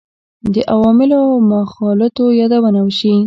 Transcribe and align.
د 0.53 0.55
عواملو 0.73 1.17
او 1.27 1.35
مغالطو 1.51 2.25
یادونه 2.39 2.79
وشي. 2.83 3.13